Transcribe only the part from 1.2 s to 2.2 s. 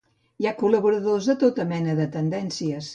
de tota mena de